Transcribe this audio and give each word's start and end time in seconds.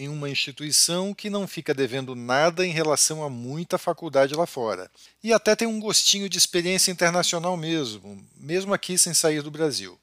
em 0.00 0.08
uma 0.08 0.30
instituição 0.30 1.12
que 1.12 1.28
não 1.28 1.46
fica 1.46 1.74
devendo 1.74 2.14
nada 2.14 2.64
em 2.66 2.70
relação 2.70 3.22
a 3.22 3.28
muita 3.28 3.76
faculdade 3.76 4.34
lá 4.34 4.46
fora. 4.46 4.90
E 5.22 5.30
até 5.30 5.54
tem 5.54 5.68
um 5.68 5.78
gostinho 5.78 6.26
de 6.26 6.38
experiência 6.38 6.90
internacional 6.90 7.54
mesmo, 7.54 8.18
mesmo 8.34 8.72
aqui 8.72 8.96
sem 8.96 9.12
sair 9.12 9.42
do 9.42 9.50
Brasil. 9.50 10.00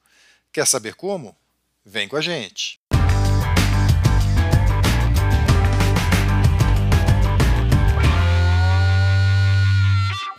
Quer 0.54 0.68
saber 0.68 0.94
como? 0.94 1.36
Vem 1.83 2.07
com 2.07 2.15
a 2.15 2.21
gente! 2.21 2.79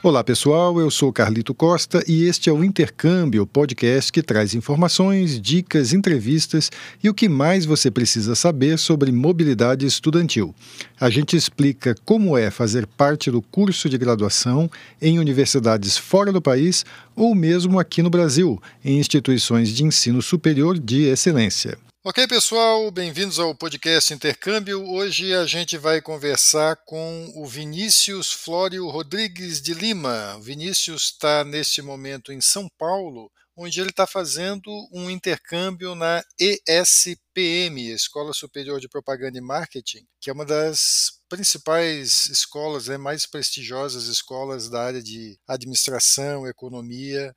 Olá 0.00 0.22
pessoal, 0.22 0.78
eu 0.78 0.92
sou 0.92 1.12
Carlito 1.12 1.52
Costa 1.52 2.04
e 2.06 2.22
este 2.22 2.48
é 2.48 2.52
o 2.52 2.62
Intercâmbio, 2.62 3.44
podcast 3.44 4.12
que 4.12 4.22
traz 4.22 4.54
informações, 4.54 5.40
dicas, 5.40 5.92
entrevistas 5.92 6.70
e 7.02 7.08
o 7.08 7.14
que 7.14 7.28
mais 7.28 7.66
você 7.66 7.90
precisa 7.90 8.36
saber 8.36 8.78
sobre 8.78 9.10
mobilidade 9.10 9.84
estudantil. 9.84 10.54
A 11.00 11.10
gente 11.10 11.36
explica 11.36 11.96
como 12.04 12.38
é 12.38 12.48
fazer 12.48 12.86
parte 12.86 13.28
do 13.28 13.42
curso 13.42 13.88
de 13.88 13.98
graduação 13.98 14.70
em 15.02 15.18
universidades 15.18 15.98
fora 15.98 16.30
do 16.30 16.40
país 16.40 16.86
ou 17.16 17.34
mesmo 17.34 17.80
aqui 17.80 18.00
no 18.00 18.08
Brasil, 18.08 18.62
em 18.84 19.00
instituições 19.00 19.68
de 19.70 19.82
ensino 19.82 20.22
superior 20.22 20.78
de 20.78 21.06
excelência. 21.06 21.76
Ok, 22.08 22.26
pessoal, 22.26 22.90
bem-vindos 22.90 23.38
ao 23.38 23.54
podcast 23.54 24.14
Intercâmbio. 24.14 24.82
Hoje 24.82 25.34
a 25.34 25.44
gente 25.44 25.76
vai 25.76 26.00
conversar 26.00 26.74
com 26.86 27.30
o 27.36 27.44
Vinícius 27.44 28.32
Flório 28.32 28.88
Rodrigues 28.88 29.60
de 29.60 29.74
Lima. 29.74 30.34
O 30.38 30.40
Vinícius 30.40 31.10
está 31.12 31.44
neste 31.44 31.82
momento 31.82 32.32
em 32.32 32.40
São 32.40 32.66
Paulo, 32.78 33.30
onde 33.54 33.78
ele 33.78 33.90
está 33.90 34.06
fazendo 34.06 34.70
um 34.90 35.10
intercâmbio 35.10 35.94
na 35.94 36.24
ESPM, 36.40 37.92
Escola 37.92 38.32
Superior 38.32 38.80
de 38.80 38.88
Propaganda 38.88 39.36
e 39.36 39.42
Marketing, 39.42 40.06
que 40.18 40.30
é 40.30 40.32
uma 40.32 40.46
das 40.46 41.20
principais 41.28 42.24
escolas, 42.30 42.88
né, 42.88 42.96
mais 42.96 43.26
prestigiosas 43.26 44.04
escolas 44.04 44.70
da 44.70 44.82
área 44.82 45.02
de 45.02 45.38
administração, 45.46 46.46
economia 46.46 47.36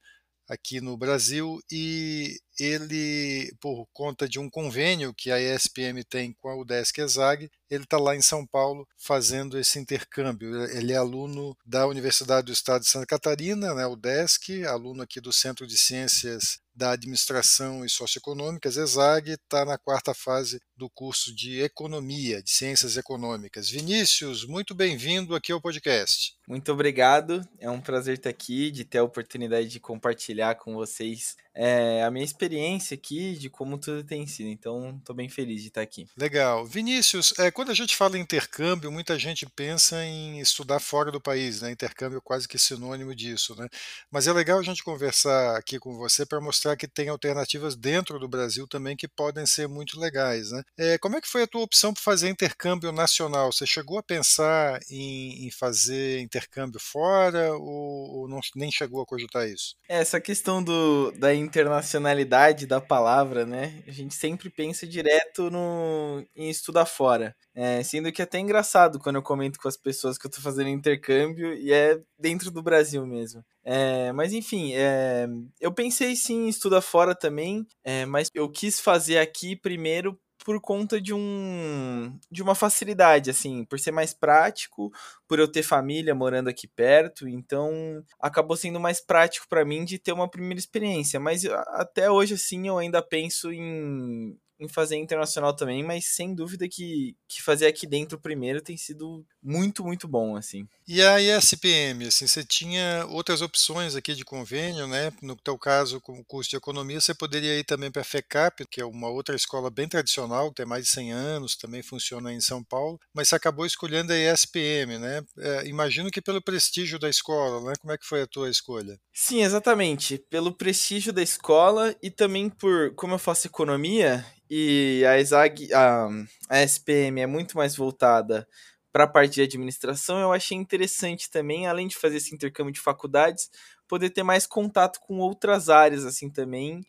aqui 0.52 0.82
no 0.82 0.98
Brasil 0.98 1.60
e 1.72 2.38
ele, 2.60 3.50
por 3.62 3.88
conta 3.94 4.28
de 4.28 4.38
um 4.38 4.50
convênio 4.50 5.14
que 5.16 5.32
a 5.32 5.40
ESPM 5.40 6.04
tem 6.04 6.34
com 6.34 6.50
a 6.50 6.56
UDESC 6.56 7.02
ESAG, 7.02 7.50
ele 7.70 7.86
está 7.86 7.98
lá 7.98 8.16
em 8.16 8.22
São 8.22 8.46
Paulo 8.46 8.86
fazendo 8.98 9.58
esse 9.58 9.80
intercâmbio. 9.80 10.66
Ele 10.66 10.92
é 10.92 10.98
aluno 10.98 11.56
da 11.66 11.88
Universidade 11.88 12.48
do 12.48 12.52
Estado 12.52 12.82
de 12.82 12.90
Santa 12.90 13.06
Catarina, 13.06 13.74
né, 13.74 13.86
UDESC, 13.88 14.66
aluno 14.66 15.02
aqui 15.02 15.22
do 15.22 15.32
Centro 15.32 15.66
de 15.66 15.78
Ciências 15.78 16.60
da 16.74 16.92
Administração 16.92 17.86
e 17.86 17.90
Socioeconômicas, 17.90 18.78
ESAG, 18.78 19.32
está 19.32 19.66
na 19.66 19.78
quarta 19.78 20.14
fase 20.14 20.60
do 20.76 20.90
curso 20.90 21.36
de 21.36 21.62
Economia, 21.62 22.42
de 22.42 22.50
Ciências 22.50 22.98
Econômicas. 22.98 23.70
Vinícius, 23.70 24.46
muito 24.46 24.74
bem-vindo 24.74 25.36
aqui 25.36 25.52
ao 25.52 25.62
podcast. 25.62 26.36
Muito 26.48 26.72
obrigado, 26.72 27.42
é 27.60 27.70
um 27.70 27.80
prazer 27.80 28.18
estar 28.18 28.30
aqui, 28.30 28.72
de 28.72 28.84
ter 28.84 28.98
a 28.98 29.04
oportunidade 29.04 29.68
de 29.68 29.80
compartilhar 29.80 30.56
com 30.56 30.74
vocês 30.74 31.36
é, 31.54 32.04
a 32.04 32.12
minha 32.12 32.26
experiência 32.26 32.96
aqui 32.96 33.34
de 33.34 33.50
como 33.50 33.78
tudo 33.78 34.04
tem 34.04 34.26
sido. 34.26 34.48
Então, 34.48 34.98
estou 34.98 35.16
bem 35.16 35.30
feliz 35.30 35.62
de 35.62 35.68
estar 35.68 35.82
aqui. 35.82 36.08
Legal. 36.18 36.66
Vinícius, 36.66 37.34
é, 37.38 37.52
quando 37.52 37.72
a 37.72 37.74
gente 37.74 37.96
fala 37.96 38.18
em 38.18 38.22
intercâmbio, 38.22 38.92
muita 38.92 39.18
gente 39.20 39.46
pensa 39.46 40.04
em 40.04 40.40
estudar 40.40 40.80
fora 40.80 41.12
do 41.12 41.22
país, 41.22 41.62
né? 41.62 41.72
Intercâmbio 41.72 42.18
é 42.18 42.22
quase 42.24 42.48
que 42.48 42.58
sinônimo 42.58 43.14
disso, 43.14 43.56
né? 43.56 43.68
Mas 44.10 44.28
é 44.28 44.34
legal 44.34 44.60
a 44.60 44.64
gente 44.64 44.84
conversar 44.84 45.58
aqui 45.58 45.80
com 45.80 45.96
você 45.96 46.26
para 46.26 46.42
mostrar 46.42 46.76
que 46.78 46.88
tem 46.88 47.10
alternativas 47.10 47.76
dentro 47.76 48.20
do 48.20 48.28
Brasil 48.28 48.68
também 48.68 48.96
que 48.96 49.08
podem 49.08 49.46
ser 49.46 49.68
muito 49.68 50.00
legais, 50.00 50.52
né? 50.52 50.64
É, 50.78 50.98
como 50.98 51.18
é 51.18 51.22
que 51.22 51.28
foi 51.28 51.44
a 51.44 51.48
tua 51.48 51.62
opção 51.62 51.94
por 51.94 52.02
fazer 52.02 52.30
intercâmbio 52.30 52.92
nacional? 52.92 53.52
Você 53.52 53.66
chegou 53.66 53.98
a 53.98 54.04
pensar 54.04 54.80
em, 54.90 55.48
em 55.48 55.52
fazer 55.52 56.20
intercâmbio 56.22 56.80
fora 56.80 57.54
ou, 57.54 58.22
ou 58.22 58.28
não, 58.28 58.40
nem 58.56 58.72
chegou 58.72 59.02
a 59.02 59.06
cogitar 59.06 59.48
isso? 59.48 59.76
É, 59.88 60.00
essa 60.00 60.20
questão 60.20 60.64
do, 60.64 61.12
da 61.12 61.41
internacionalidade 61.42 62.66
da 62.66 62.80
palavra, 62.80 63.46
né? 63.46 63.84
A 63.88 63.92
gente 63.92 64.16
sempre 64.16 64.50
pensa 64.50 64.88
direto 64.88 65.50
no, 65.50 66.26
em 66.36 66.50
estudar 66.50 66.86
fora. 66.86 67.36
É, 67.54 67.84
sendo 67.84 68.12
que 68.12 68.22
é 68.22 68.26
até 68.26 68.40
engraçado 68.40 69.00
quando 69.00 69.18
eu 69.18 69.22
comento 69.22 69.60
com 69.60 69.68
as 69.68 69.76
pessoas 69.76 70.18
que 70.18 70.26
eu 70.26 70.32
tô 70.32 70.40
fazendo 70.40 70.70
intercâmbio 70.70 71.54
e 71.54 71.74
é 71.74 72.00
dentro 72.18 72.50
do 72.50 72.64
Brasil 72.64 73.06
mesmo. 73.06 73.44
É, 73.64 74.12
mas 74.14 74.34
enfim, 74.34 74.74
é, 74.74 75.28
eu 75.60 75.72
pensei 75.72 76.16
sim 76.16 76.46
em 76.46 76.50
estudar 76.50 76.82
fora 76.82 77.14
também, 77.14 77.68
é, 77.84 78.06
mas 78.06 78.30
eu 78.34 78.50
quis 78.50 78.80
fazer 78.80 79.18
aqui 79.18 79.56
primeiro 79.56 80.18
por 80.44 80.60
conta 80.60 81.00
de 81.00 81.14
um 81.14 82.18
de 82.30 82.42
uma 82.42 82.56
facilidade 82.56 83.30
assim, 83.30 83.66
por 83.66 83.80
ser 83.80 83.92
mais 83.92 84.14
prático, 84.14 84.92
por 85.28 85.40
eu 85.40 85.48
ter 85.48 85.64
família 85.64 86.16
morando 86.16 86.50
aqui 86.50 86.68
perto, 86.68 87.28
então 87.28 88.04
acabou 88.20 88.58
sendo 88.58 88.80
mais 88.80 89.00
prático 89.00 89.48
para 89.48 89.66
mim 89.66 89.86
de 89.86 90.00
ter 90.00 90.12
uma 90.14 90.30
primeira 90.30 90.60
experiência, 90.60 91.20
mas 91.20 91.46
até 91.46 92.10
hoje 92.10 92.36
assim 92.36 92.68
eu 92.68 92.78
ainda 92.78 93.02
penso 93.02 93.52
em 93.52 94.38
em 94.62 94.68
fazer 94.68 94.96
internacional 94.96 95.56
também, 95.56 95.84
mas 95.84 96.06
sem 96.06 96.36
dúvida 96.36 96.70
que, 96.70 97.16
que 97.28 97.42
fazer 97.42 97.66
aqui 97.66 97.88
dentro 97.88 98.20
primeiro 98.20 98.62
tem 98.62 98.78
sido 98.78 99.26
muito, 99.42 99.84
muito 99.84 100.08
bom, 100.08 100.36
assim. 100.36 100.68
E 100.88 101.02
a 101.02 101.20
ESPM, 101.20 102.06
assim, 102.08 102.28
você 102.28 102.44
tinha 102.44 103.06
outras 103.10 103.42
opções 103.42 103.96
aqui 103.96 104.14
de 104.14 104.24
convênio, 104.24 104.88
né? 104.88 105.12
No 105.22 105.36
teu 105.36 105.58
caso, 105.58 106.00
com 106.00 106.20
o 106.20 106.26
curso 106.26 106.50
de 106.50 106.58
economia, 106.58 107.02
você 107.02 107.14
poderia 107.14 107.58
ir 107.58 107.64
também 107.64 107.90
para 107.90 108.02
a 108.04 108.06
FECAP, 108.06 108.66
que 108.70 108.80
é 108.80 108.86
uma 108.86 109.10
outra 109.10 109.36
escola 109.36 109.72
bem 109.72 109.88
tradicional, 109.88 110.50
que 110.50 110.58
tem 110.58 110.66
mais 110.66 110.84
de 110.86 110.92
100 110.92 111.12
anos, 111.12 111.56
também 111.56 111.82
funciona 111.82 112.32
em 112.32 112.42
São 112.42 112.64
Paulo, 112.64 113.00
mas 113.14 113.30
você 113.30 113.36
acabou 113.36 113.66
escolhendo 113.66 114.14
a 114.14 114.18
ESPM, 114.18 115.00
né? 115.00 115.24
É, 115.40 115.68
imagino 115.68 116.12
que 116.12 116.22
pelo 116.22 116.42
prestígio 116.42 117.00
da 117.00 117.10
escola, 117.10 117.62
né? 117.68 117.74
Como 117.80 117.94
é 117.94 117.98
que 117.98 118.06
foi 118.06 118.22
a 118.22 118.28
tua 118.28 118.50
escolha? 118.50 119.00
Sim, 119.14 119.42
exatamente. 119.42 120.20
Pelo 120.30 120.54
prestígio 120.54 121.12
da 121.12 121.22
escola 121.22 121.96
e 122.02 122.12
também 122.12 122.50
por, 122.50 122.94
como 122.96 123.16
eu 123.16 123.20
faço 123.20 123.48
economia, 123.48 124.26
e 124.54 125.06
a 125.06 125.18
ESAG, 125.18 125.74
a, 125.74 126.10
a 126.50 126.62
SPM 126.62 127.22
é 127.22 127.26
muito 127.26 127.56
mais 127.56 127.74
voltada 127.74 128.46
para 128.92 129.06
a 129.06 129.08
parte 129.08 129.36
de 129.36 129.42
administração, 129.44 130.20
eu 130.20 130.34
achei 130.34 130.58
interessante 130.58 131.32
também, 131.32 131.68
além 131.68 131.88
de 131.88 131.96
fazer 131.96 132.18
esse 132.18 132.36
intercâmbio 132.36 132.74
de 132.74 132.82
faculdades, 132.82 133.50
poder 133.88 134.10
ter 134.10 134.24
mais 134.24 134.46
contato 134.46 135.00
com 135.00 135.20
outras 135.20 135.70
áreas 135.70 136.04
assim 136.06 136.30
também 136.30 136.82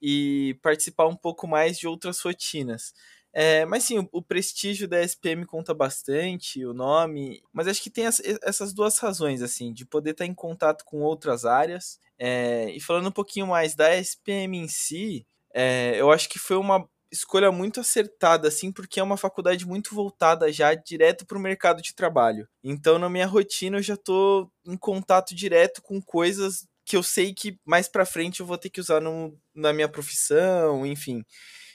e 0.00 0.58
participar 0.62 1.08
um 1.08 1.14
pouco 1.14 1.46
mais 1.46 1.78
de 1.78 1.86
outras 1.86 2.18
rotinas. 2.20 2.94
É, 3.34 3.66
mas 3.66 3.84
sim, 3.84 3.98
o, 3.98 4.08
o, 4.12 4.22
prestígio 4.22 4.88
da 4.88 5.02
SPM 5.02 5.44
conta 5.44 5.74
bastante, 5.74 6.64
o 6.64 6.72
nome, 6.72 7.42
mas 7.52 7.68
acho 7.68 7.82
que 7.82 7.90
tem 7.90 8.06
as, 8.06 8.18
essas 8.42 8.72
duas 8.72 8.96
razões, 8.96 9.42
assim, 9.42 9.74
de 9.74 9.84
poder 9.84 10.12
estar 10.12 10.24
em 10.24 10.34
contato 10.34 10.86
com 10.86 11.00
outras 11.02 11.44
áreas. 11.44 12.00
É, 12.18 12.70
e 12.70 12.80
falando 12.80 13.08
um 13.08 13.12
pouquinho 13.12 13.46
mais 13.46 13.74
da 13.74 13.94
SPM 13.94 14.56
em 14.56 14.68
si, 14.68 15.26
é, 15.52 15.94
eu 15.96 16.10
acho 16.10 16.28
que 16.30 16.38
foi 16.38 16.56
uma 16.56 16.88
escolha 17.10 17.50
muito 17.50 17.80
acertada, 17.80 18.48
assim, 18.48 18.70
porque 18.70 19.00
é 19.00 19.02
uma 19.02 19.16
faculdade 19.16 19.66
muito 19.66 19.94
voltada 19.94 20.52
já 20.52 20.74
direto 20.74 21.26
para 21.26 21.36
o 21.36 21.40
mercado 21.40 21.82
de 21.82 21.94
trabalho. 21.94 22.48
Então, 22.62 22.98
na 22.98 23.08
minha 23.08 23.26
rotina, 23.26 23.78
eu 23.78 23.82
já 23.82 23.94
estou 23.94 24.50
em 24.66 24.76
contato 24.76 25.34
direto 25.34 25.82
com 25.82 26.00
coisas 26.00 26.66
que 26.84 26.96
eu 26.96 27.02
sei 27.02 27.32
que 27.32 27.58
mais 27.64 27.88
para 27.88 28.06
frente 28.06 28.40
eu 28.40 28.46
vou 28.46 28.58
ter 28.58 28.70
que 28.70 28.80
usar 28.80 29.00
no, 29.00 29.36
na 29.54 29.72
minha 29.72 29.88
profissão, 29.88 30.86
enfim. 30.86 31.24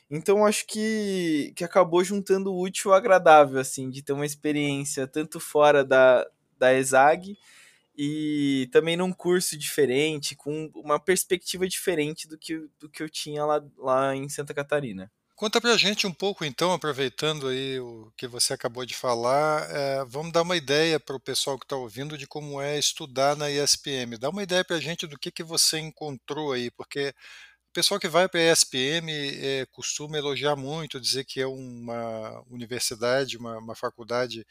Então, 0.10 0.46
acho 0.46 0.66
que, 0.68 1.54
que 1.56 1.64
acabou 1.64 2.04
juntando 2.04 2.52
o 2.54 2.62
útil 2.62 2.92
ao 2.92 2.98
agradável, 2.98 3.60
assim, 3.60 3.90
de 3.90 4.04
ter 4.04 4.14
uma 4.14 4.26
experiência 4.26 5.08
tanto 5.08 5.40
fora 5.40 5.84
da, 5.84 6.26
da 6.58 6.74
ESAG 6.74 7.38
e 7.98 8.70
também 8.72 8.98
num 8.98 9.12
curso 9.12 9.58
diferente, 9.58 10.36
com 10.36 10.70
uma 10.76 11.00
perspectiva 11.00 11.68
diferente 11.68 12.28
do 12.28 12.38
que, 12.38 12.68
do 12.80 12.90
que 12.90 13.02
eu 13.02 13.10
tinha 13.10 13.46
lá, 13.46 13.64
lá 13.78 14.16
em 14.16 14.28
Santa 14.30 14.54
Catarina. 14.54 15.12
Conta 15.38 15.60
pra 15.60 15.76
gente 15.76 16.08
um 16.08 16.14
pouco, 16.14 16.46
então, 16.46 16.72
aproveitando 16.72 17.50
aí 17.50 17.78
o 17.78 18.10
que 18.16 18.26
você 18.26 18.54
acabou 18.54 18.86
de 18.86 18.96
falar, 18.96 19.70
é, 19.70 20.06
vamos 20.06 20.32
dar 20.32 20.44
uma 20.44 20.56
ideia 20.56 20.98
para 20.98 21.16
o 21.16 21.20
pessoal 21.20 21.60
que 21.60 21.66
está 21.66 21.76
ouvindo 21.76 22.18
de 22.18 22.26
como 22.26 22.62
é 22.62 22.80
estudar 22.80 23.36
na 23.36 23.52
ESPM. 23.52 24.18
Dá 24.18 24.30
uma 24.30 24.44
ideia 24.44 24.64
para 24.64 24.78
a 24.78 24.80
gente 24.80 25.06
do 25.06 25.20
que, 25.20 25.30
que 25.32 25.44
você 25.44 25.78
encontrou 25.78 26.54
aí, 26.54 26.72
porque 26.72 27.10
o 27.70 27.74
pessoal 27.74 28.00
que 28.00 28.08
vai 28.08 28.30
para 28.30 28.40
a 28.40 28.54
ESPM 28.54 29.12
é, 29.12 29.66
costuma 29.72 30.18
elogiar 30.18 30.56
muito, 30.56 31.02
dizer 31.02 31.26
que 31.26 31.42
é 31.42 31.48
uma 31.48 32.42
universidade, 32.50 33.38
uma, 33.38 33.58
uma 33.58 33.76
faculdade 33.76 34.46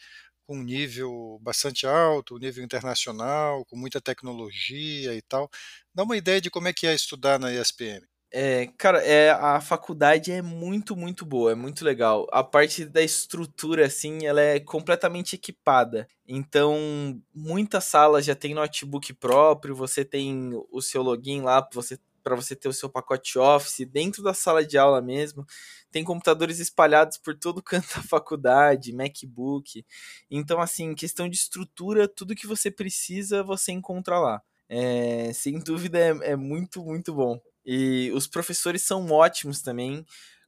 com 0.47 0.59
um 0.59 0.63
nível 0.65 1.39
bastante 1.43 1.87
alto, 1.87 2.37
um 2.37 2.39
nível 2.39 2.65
internacional, 2.65 3.65
com 3.67 3.77
muita 3.77 4.01
tecnologia 4.03 5.15
e 5.15 5.23
tal. 5.23 5.51
Dá 5.95 6.05
uma 6.05 6.17
ideia 6.17 6.41
de 6.43 6.51
como 6.51 6.69
é 6.69 6.73
que 6.75 6.87
é 6.87 6.95
estudar 6.95 7.39
na 7.39 7.53
ESPM. 7.53 8.07
É, 8.33 8.67
cara, 8.77 9.01
é, 9.05 9.31
a 9.31 9.61
faculdade 9.61 10.33
é 10.33 10.43
muito, 10.43 10.97
muito 10.97 11.25
boa, 11.25 11.53
é 11.53 11.55
muito 11.55 11.85
legal. 11.85 12.27
A 12.33 12.43
parte 12.43 12.85
da 12.85 13.01
estrutura, 13.01 13.87
assim, 13.87 14.27
ela 14.27 14.41
é 14.41 14.59
completamente 14.59 15.37
equipada. 15.37 16.09
Então, 16.27 17.23
muitas 17.33 17.85
salas 17.85 18.25
já 18.25 18.35
tem 18.35 18.53
notebook 18.53 19.13
próprio, 19.15 19.77
você 19.77 20.05
tem 20.05 20.51
o 20.73 20.83
seu 20.83 21.01
login 21.03 21.43
lá, 21.43 21.67
você 21.73 21.99
para 22.25 22.35
você 22.35 22.57
ter 22.57 22.69
o 22.69 22.73
seu 22.73 22.89
pacote 22.89 23.39
Office 23.39 23.87
dentro 23.87 24.23
da 24.23 24.33
sala 24.33 24.65
de 24.65 24.79
aula 24.79 25.03
mesmo. 25.03 25.45
Tem 25.93 26.03
computadores 26.03 26.59
espalhados 26.59 27.19
por 27.19 27.37
todo 27.39 27.61
canto 27.63 27.87
da 27.95 28.03
faculdade, 28.03 28.95
MacBook. 28.95 29.85
Então, 30.31 30.59
assim, 30.61 30.95
questão 30.95 31.29
de 31.29 31.37
estrutura, 31.37 32.09
tudo 32.09 32.35
que 32.35 32.47
você 32.47 32.71
precisa 32.71 33.43
você 33.45 33.73
encontra 33.73 34.19
lá. 34.19 34.43
É, 34.69 35.33
sem 35.35 35.59
dúvida 35.61 35.99
é, 35.99 36.33
é 36.33 36.37
muito, 36.37 36.83
muito 36.83 37.13
bom. 37.15 37.39
E 37.65 38.11
os 38.15 38.27
professores 38.27 38.83
são 38.83 39.11
ótimos 39.11 39.63
também 39.63 40.05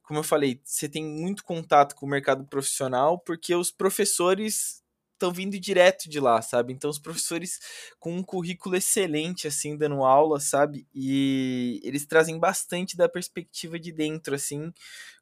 como 0.07 0.19
eu 0.19 0.23
falei, 0.23 0.61
você 0.63 0.87
tem 0.87 1.03
muito 1.03 1.43
contato 1.43 1.93
com 1.93 2.05
o 2.05 2.09
mercado 2.09 2.45
profissional, 2.45 3.19
porque 3.19 3.53
os 3.53 3.69
professores 3.69 4.81
estão 5.11 5.33
vindo 5.33 5.59
direto 5.59 6.09
de 6.09 6.17
lá, 6.17 6.41
sabe? 6.41 6.71
Então 6.71 6.89
os 6.89 6.97
professores 6.97 7.59
com 7.99 8.15
um 8.15 8.23
currículo 8.23 8.77
excelente 8.77 9.47
assim 9.47 9.75
dando 9.75 10.05
aula, 10.05 10.39
sabe? 10.39 10.87
E 10.95 11.81
eles 11.83 12.05
trazem 12.05 12.39
bastante 12.39 12.95
da 12.95 13.09
perspectiva 13.09 13.77
de 13.77 13.91
dentro 13.91 14.33
assim, 14.33 14.71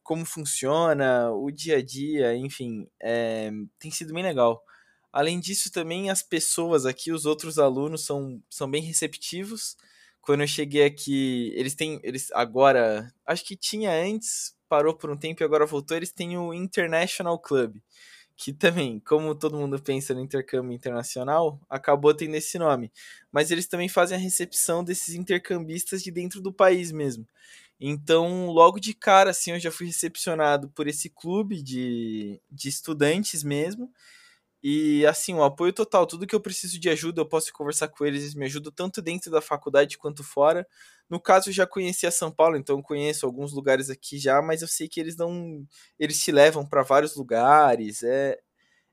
como 0.03 0.24
funciona 0.24 1.31
o 1.31 1.50
dia 1.50 1.77
a 1.77 1.81
dia, 1.81 2.36
enfim, 2.36 2.88
é, 3.01 3.50
tem 3.80 3.89
sido 3.89 4.13
bem 4.13 4.21
legal. 4.24 4.63
Além 5.12 5.39
disso, 5.39 5.71
também 5.71 6.12
as 6.12 6.21
pessoas 6.21 6.86
aqui, 6.86 7.12
os 7.12 7.25
outros 7.25 7.57
alunos 7.57 8.06
são, 8.06 8.39
são 8.50 8.69
bem 8.69 8.83
receptivos. 8.83 9.75
Quando 10.25 10.42
eu 10.42 10.48
cheguei 10.48 10.83
aqui, 10.86 11.51
eles 11.56 11.75
têm, 11.75 12.00
eles 12.04 12.31
agora, 12.33 13.13
acho 13.25 13.45
que 13.45 13.56
tinha 13.56 13.92
antes, 13.92 14.56
parou 14.68 14.95
por 14.95 15.10
um 15.12 15.18
tempo 15.18 15.44
e 15.44 15.45
agora 15.45 15.66
voltou. 15.66 15.95
Eles 15.95 16.12
têm 16.12 16.38
o 16.38 16.54
International 16.54 17.38
Club 17.39 17.77
que 18.38 18.51
também, 18.51 19.00
como 19.00 19.33
todo 19.33 19.57
mundo 19.57 19.81
pensa 19.81 20.13
no 20.13 20.19
intercâmbio 20.19 20.74
internacional, 20.74 21.60
acabou 21.69 22.13
tendo 22.13 22.36
esse 22.36 22.60
nome. 22.60 22.92
Mas 23.31 23.50
eles 23.50 23.68
também 23.68 23.88
fazem 23.88 24.18
a 24.18 24.19
recepção 24.19 24.83
desses 24.83 25.16
intercambistas 25.16 26.04
de 26.04 26.12
dentro 26.12 26.42
do 26.42 26.51
país 26.51 26.92
mesmo. 26.92 27.25
Então, 27.80 28.48
logo 28.48 28.80
de 28.80 28.94
cara, 28.94 29.31
assim, 29.31 29.51
eu 29.51 29.60
já 29.60 29.71
fui 29.71 29.88
recepcionado 29.88 30.69
por 30.69 30.88
esse 30.88 31.10
clube 31.10 31.62
de, 31.62 32.39
de 32.51 32.69
estudantes 32.69 33.44
mesmo. 33.44 33.92
E 34.67 35.06
assim, 35.06 35.35
o 35.35 35.44
apoio 35.44 35.71
total, 35.71 36.07
tudo 36.07 36.25
que 36.25 36.33
eu 36.35 36.41
preciso 36.41 36.79
de 36.79 36.89
ajuda, 36.89 37.21
eu 37.21 37.25
posso 37.27 37.53
conversar 37.53 37.88
com 37.88 38.03
eles, 38.03 38.23
eles 38.23 38.33
me 38.35 38.45
ajudam 38.45 38.71
tanto 38.71 39.00
dentro 39.00 39.29
da 39.29 39.39
faculdade 39.39 39.95
quanto 39.95 40.23
fora. 40.23 40.67
No 41.07 41.19
caso, 41.21 41.50
eu 41.50 41.53
já 41.53 41.67
conhecia 41.67 42.09
São 42.09 42.31
Paulo, 42.31 42.57
então 42.57 42.81
conheço 42.81 43.27
alguns 43.27 43.53
lugares 43.53 43.91
aqui 43.91 44.17
já, 44.17 44.41
mas 44.41 44.63
eu 44.63 44.67
sei 44.67 44.88
que 44.89 45.00
eles 45.00 45.15
não. 45.15 45.63
Eles 46.00 46.19
te 46.23 46.31
levam 46.31 46.65
para 46.67 46.81
vários 46.81 47.15
lugares, 47.15 48.01
é, 48.01 48.39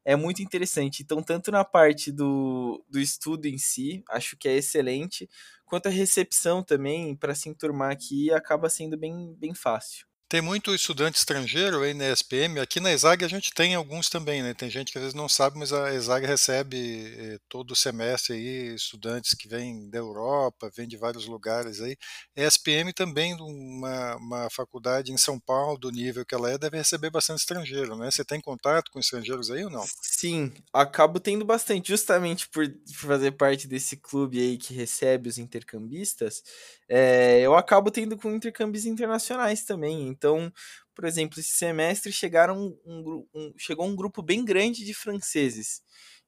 é 0.05 0.17
muito 0.17 0.43
interessante. 0.43 1.03
Então, 1.03 1.23
tanto 1.23 1.51
na 1.53 1.65
parte 1.65 2.13
do, 2.13 2.85
do 2.89 3.01
estudo 3.01 3.47
em 3.47 3.59
si, 3.59 4.03
acho 4.11 4.37
que 4.37 4.49
é 4.49 4.57
excelente, 4.57 5.29
quanto 5.67 5.87
a 5.89 5.91
recepção 5.91 6.63
também, 6.63 7.17
para 7.17 7.35
se 7.35 7.49
enturmar 7.49 7.93
aqui, 7.93 8.33
acaba 8.33 8.69
sendo 8.71 8.97
bem, 8.99 9.35
bem 9.39 9.55
fácil. 9.55 10.07
Tem 10.33 10.41
muito 10.41 10.75
estudante 10.75 11.19
estrangeiro 11.19 11.83
aí 11.83 11.93
na 11.93 12.11
ESPM. 12.11 12.59
Aqui 12.59 12.81
na 12.81 12.91
ESAG 12.91 13.23
a 13.23 13.29
gente 13.29 13.53
tem 13.53 13.75
alguns 13.75 14.09
também, 14.09 14.43
né? 14.43 14.55
Tem 14.55 14.71
gente 14.71 14.91
que 14.91 14.97
às 14.97 15.03
vezes 15.03 15.15
não 15.15 15.29
sabe, 15.29 15.59
mas 15.59 15.75
a 15.75 15.95
ESAG 15.95 16.25
recebe 16.25 17.15
eh, 17.19 17.39
todo 17.51 17.77
semestre 17.77 18.33
aí 18.33 18.75
estudantes 18.75 19.35
que 19.35 19.47
vêm 19.47 19.91
da 19.91 19.99
Europa, 19.99 20.71
vêm 20.75 20.89
de 20.89 20.97
vários 20.97 21.27
lugares 21.27 21.83
aí. 21.83 21.99
ESPM 22.35 22.95
também, 22.95 23.35
uma, 23.35 24.17
uma 24.17 24.49
faculdade 24.49 25.13
em 25.13 25.19
São 25.19 25.39
Paulo, 25.39 25.77
do 25.77 25.91
nível 25.91 26.25
que 26.25 26.35
ela 26.35 26.51
é, 26.51 26.57
deve 26.57 26.79
receber 26.79 27.11
bastante 27.11 27.41
estrangeiro, 27.41 27.95
né? 27.95 28.11
Você 28.11 28.25
tem 28.25 28.41
contato 28.41 28.91
com 28.91 28.99
estrangeiros 28.99 29.51
aí 29.51 29.63
ou 29.65 29.71
não? 29.71 29.85
Sim, 30.01 30.51
acabo 30.73 31.21
tendo 31.21 31.45
bastante, 31.45 31.89
justamente 31.89 32.49
por, 32.49 32.67
por 32.67 33.07
fazer 33.07 33.33
parte 33.33 33.69
desse 33.69 33.99
clube 33.99 34.41
aí 34.41 34.57
que 34.57 34.73
recebe 34.73 35.29
os 35.29 35.37
intercambistas, 35.37 36.43
é, 36.89 37.41
eu 37.41 37.55
acabo 37.55 37.91
tendo 37.91 38.17
com 38.17 38.35
intercâmbios 38.35 38.87
internacionais 38.87 39.63
também. 39.65 40.15
Então, 40.23 40.53
por 40.95 41.05
exemplo, 41.05 41.41
esse 41.41 41.51
semestre 41.51 42.13
chegaram 42.13 42.79
um, 42.87 43.27
um, 43.35 43.53
chegou 43.59 43.87
um 43.87 43.97
grupo 43.97 44.23
bem 44.23 44.45
grande 44.45 44.85
de 44.85 44.95
franceses. 44.95 45.83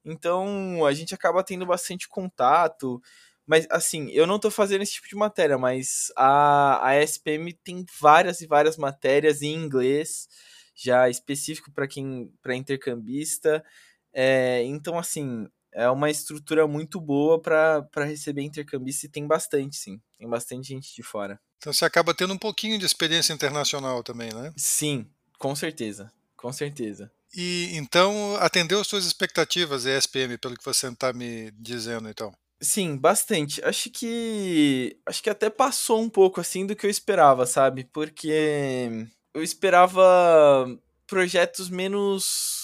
Então, 0.05 0.85
a 0.85 0.93
gente 0.93 1.15
acaba 1.15 1.45
tendo 1.45 1.65
bastante 1.65 2.09
contato. 2.09 3.01
Mas, 3.47 3.69
assim, 3.71 4.11
eu 4.11 4.27
não 4.27 4.37
estou 4.37 4.51
fazendo 4.51 4.83
esse 4.83 4.95
tipo 4.95 5.09
de 5.09 5.15
matéria, 5.15 5.57
mas 5.57 6.11
a, 6.17 6.89
a 6.89 6.97
SPM 6.97 7.53
tem 7.53 7.87
várias 8.01 8.41
e 8.41 8.47
várias 8.49 8.77
matérias 8.77 9.43
em 9.43 9.55
inglês, 9.55 10.27
já 10.75 11.09
específico 11.09 11.71
para 11.73 11.87
quem 11.87 12.33
para 12.43 12.57
intercambista. 12.57 13.65
É, 14.13 14.63
então, 14.65 14.99
assim, 14.99 15.47
é 15.75 15.91
uma 15.91 16.09
estrutura 16.09 16.67
muito 16.67 17.01
boa 17.01 17.41
para 17.41 18.05
receber 18.05 18.43
intercambista 18.43 19.07
e 19.07 19.09
tem 19.09 19.27
bastante, 19.27 19.77
sim. 19.77 20.01
Tem 20.17 20.29
bastante 20.29 20.69
gente 20.69 20.95
de 20.95 21.03
fora. 21.03 21.39
Então 21.59 21.73
você 21.73 21.85
acaba 21.85 22.15
tendo 22.15 22.33
um 22.33 22.39
pouquinho 22.39 22.79
de 22.79 22.87
experiência 22.87 23.33
internacional 23.33 24.03
também, 24.03 24.33
né? 24.33 24.53
Sim, 24.57 25.07
com 25.39 25.55
certeza. 25.57 26.13
Com 26.37 26.53
certeza. 26.53 27.11
E 27.35 27.71
então 27.75 28.37
atendeu 28.37 28.81
as 28.81 28.87
suas 28.87 29.05
expectativas, 29.05 29.85
ESPM, 29.85 30.39
pelo 30.39 30.57
que 30.57 30.65
você 30.65 30.89
está 30.89 31.13
me 31.13 31.51
dizendo, 31.53 32.09
então? 32.09 32.33
Sim, 32.61 32.97
bastante. 32.97 33.63
Acho 33.65 33.91
que 33.91 34.97
acho 35.05 35.23
que 35.23 35.31
até 35.31 35.51
passou 35.51 36.01
um 36.01 36.09
pouco 36.09 36.41
assim 36.41 36.65
do 36.67 36.77
que 36.77 36.87
eu 36.87 36.91
esperava, 36.91 37.47
sabe? 37.47 37.85
Porque 37.93 39.09
eu 39.35 39.43
esperava 39.43 40.67
projetos 41.07 41.69
menos 41.69 42.64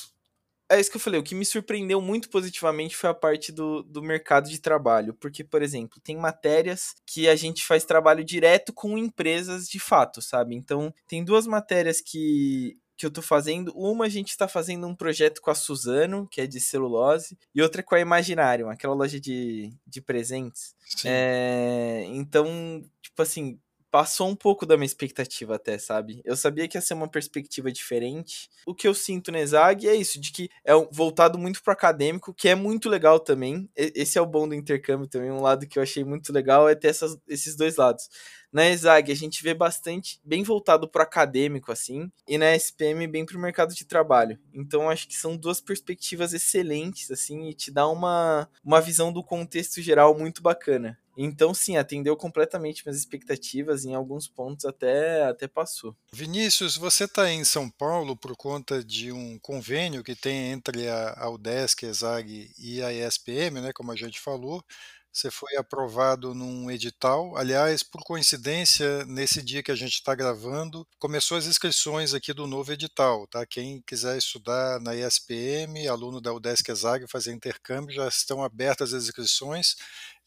é 0.71 0.79
isso 0.79 0.91
que 0.91 0.97
eu 0.97 1.01
falei, 1.01 1.19
o 1.19 1.23
que 1.23 1.35
me 1.35 1.45
surpreendeu 1.45 2.01
muito 2.01 2.31
positivamente 2.31 2.97
foi 2.97 3.11
a 3.11 3.15
parte 3.15 3.51
do, 3.51 3.83
do 3.83 4.01
mercado 4.01 4.49
de 4.49 4.61
trabalho. 4.61 5.13
Porque, 5.15 5.43
por 5.43 5.63
exemplo, 5.63 6.01
tem 6.01 6.17
matérias 6.17 6.95
que 7.05 7.29
a 7.29 7.35
gente 7.35 7.67
faz 7.67 7.85
trabalho 7.85 8.25
direto 8.25 8.73
com 8.73 8.97
empresas 8.97 9.69
de 9.69 9.81
fato, 9.81 10.23
sabe? 10.23 10.55
Então, 10.55 10.95
tem 11.09 11.25
duas 11.25 11.45
matérias 11.45 12.01
que, 12.01 12.79
que 12.97 13.05
eu 13.05 13.11
tô 13.11 13.21
fazendo. 13.21 13.73
Uma 13.75 14.05
a 14.05 14.09
gente 14.09 14.29
está 14.29 14.47
fazendo 14.47 14.87
um 14.87 14.95
projeto 14.95 15.41
com 15.41 15.51
a 15.51 15.57
Suzano, 15.57 16.29
que 16.31 16.41
é 16.41 16.47
de 16.47 16.61
celulose, 16.61 17.37
e 17.53 17.61
outra 17.61 17.83
com 17.83 17.97
a 17.97 18.01
Imaginarium, 18.01 18.71
aquela 18.71 18.95
loja 18.95 19.19
de, 19.19 19.73
de 19.85 20.01
presentes. 20.01 20.77
É, 21.05 22.05
então, 22.11 22.85
tipo 23.03 23.21
assim, 23.21 23.59
passou 23.91 24.29
um 24.29 24.37
pouco 24.37 24.65
da 24.65 24.77
minha 24.77 24.87
expectativa 24.87 25.57
até, 25.57 25.79
sabe? 25.79 26.21
Eu 26.25 26.37
sabia 26.37 26.69
que 26.69 26.77
ia 26.77 26.81
ser 26.81 26.95
uma 26.95 27.09
perspectiva 27.09 27.73
diferente. 27.73 28.49
O 28.67 28.75
que 28.75 28.87
eu 28.87 28.95
sinto 28.95 29.33
no 29.33 29.39
ESAG 29.39 29.89
é 29.89 29.95
isso, 29.95 30.21
de 30.21 30.31
que 30.31 30.49
é 30.65 30.73
voltado 30.93 31.39
muito 31.39 31.63
pro 31.63 31.73
acadêmico, 31.73 32.33
que 32.33 32.49
é 32.49 32.55
muito 32.55 32.89
legal 32.89 33.19
também. 33.19 33.69
Esse 33.75 34.19
é 34.19 34.21
o 34.21 34.27
bom 34.27 34.49
do 34.49 34.55
intercâmbio 34.55 35.09
também, 35.09 35.31
um 35.31 35.41
lado 35.41 35.67
que 35.67 35.79
eu 35.79 35.83
achei 35.83 36.05
muito 36.05 36.33
legal 36.33 36.69
é 36.69 36.75
ter 36.75 36.89
essas, 36.89 37.19
esses 37.29 37.57
dois 37.57 37.77
lados. 37.77 38.09
Na 38.53 38.69
ESAG 38.69 39.13
a 39.13 39.17
gente 39.17 39.43
vê 39.43 39.55
bastante 39.55 40.21
bem 40.25 40.43
voltado 40.43 40.89
pro 40.89 41.03
acadêmico 41.03 41.71
assim, 41.71 42.11
e 42.27 42.37
na 42.37 42.55
SPM 42.57 43.07
bem 43.07 43.25
pro 43.25 43.39
mercado 43.39 43.75
de 43.75 43.85
trabalho. 43.85 44.39
Então 44.53 44.91
acho 44.91 45.07
que 45.07 45.17
são 45.17 45.37
duas 45.37 45.61
perspectivas 45.61 46.33
excelentes 46.33 47.11
assim 47.11 47.49
e 47.49 47.55
te 47.55 47.71
dá 47.71 47.87
uma 47.89 48.49
uma 48.65 48.81
visão 48.81 49.13
do 49.13 49.23
contexto 49.23 49.81
geral 49.81 50.17
muito 50.19 50.43
bacana. 50.43 50.99
Então, 51.23 51.53
sim, 51.53 51.77
atendeu 51.77 52.17
completamente 52.17 52.83
minhas 52.83 52.99
expectativas, 52.99 53.85
em 53.85 53.95
alguns 53.95 54.27
pontos 54.27 54.65
até, 54.65 55.25
até 55.25 55.47
passou. 55.47 55.95
Vinícius, 56.11 56.79
você 56.79 57.05
está 57.05 57.31
em 57.31 57.45
São 57.45 57.69
Paulo 57.69 58.17
por 58.17 58.35
conta 58.35 58.83
de 58.83 59.13
um 59.13 59.39
convênio 59.39 60.03
que 60.03 60.15
tem 60.15 60.51
entre 60.51 60.89
a 60.89 61.29
UDESC, 61.29 61.85
a 61.85 61.89
ESAG 61.91 62.51
e 62.59 62.83
a 62.83 62.91
ESPM, 62.91 63.61
né, 63.61 63.71
como 63.75 63.93
a 63.93 63.97
gente 63.97 64.19
falou. 64.19 64.65
Você 65.13 65.29
foi 65.29 65.57
aprovado 65.57 66.35
num 66.35 66.71
edital. 66.71 67.37
Aliás, 67.37 67.83
por 67.83 68.01
coincidência, 68.03 69.05
nesse 69.07 69.43
dia 69.43 69.63
que 69.63 69.73
a 69.73 69.75
gente 69.75 69.95
está 69.95 70.15
gravando, 70.15 70.87
começou 71.01 71.37
as 71.37 71.47
inscrições 71.47 72.15
aqui 72.15 72.33
do 72.33 72.47
novo 72.47 72.73
edital. 72.73 73.27
Tá? 73.27 73.45
Quem 73.45 73.83
quiser 73.83 74.17
estudar 74.17 74.81
na 74.81 74.95
ESPM, 74.95 75.89
aluno 75.89 76.21
da 76.21 76.33
UDESC 76.33 76.71
ESAG, 76.71 77.07
fazer 77.09 77.33
intercâmbio, 77.33 77.95
já 77.95 78.07
estão 78.07 78.45
abertas 78.45 78.95
as 78.95 79.05
inscrições. 79.05 79.75